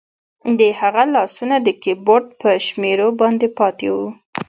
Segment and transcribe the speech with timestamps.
[0.59, 4.07] د هغه لاسونه د کیبورډ په شمیرو باندې پاتې وو